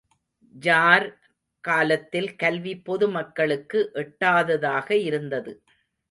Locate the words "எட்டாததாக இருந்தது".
3.93-5.53